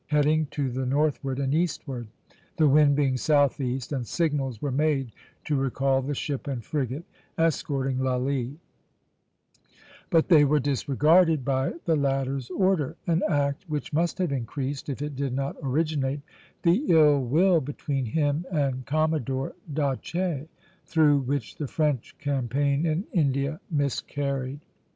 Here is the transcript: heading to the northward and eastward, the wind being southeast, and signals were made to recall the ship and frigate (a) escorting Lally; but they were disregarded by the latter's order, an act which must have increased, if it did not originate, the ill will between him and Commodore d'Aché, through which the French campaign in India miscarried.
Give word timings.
heading 0.07 0.47
to 0.47 0.71
the 0.71 0.83
northward 0.83 1.37
and 1.37 1.53
eastward, 1.53 2.07
the 2.57 2.67
wind 2.67 2.95
being 2.95 3.15
southeast, 3.15 3.91
and 3.91 4.07
signals 4.07 4.59
were 4.59 4.71
made 4.71 5.11
to 5.45 5.55
recall 5.55 6.01
the 6.01 6.15
ship 6.15 6.47
and 6.47 6.65
frigate 6.65 7.03
(a) 7.37 7.41
escorting 7.43 7.99
Lally; 7.99 8.57
but 10.09 10.27
they 10.27 10.43
were 10.43 10.59
disregarded 10.59 11.45
by 11.45 11.71
the 11.85 11.95
latter's 11.95 12.49
order, 12.49 12.95
an 13.05 13.21
act 13.29 13.63
which 13.69 13.93
must 13.93 14.17
have 14.17 14.31
increased, 14.31 14.89
if 14.89 15.03
it 15.03 15.15
did 15.15 15.33
not 15.35 15.55
originate, 15.61 16.21
the 16.63 16.83
ill 16.87 17.21
will 17.23 17.61
between 17.61 18.05
him 18.07 18.43
and 18.51 18.87
Commodore 18.87 19.53
d'Aché, 19.71 20.47
through 20.83 21.19
which 21.19 21.57
the 21.57 21.67
French 21.67 22.17
campaign 22.17 22.87
in 22.87 23.05
India 23.13 23.59
miscarried. 23.69 24.61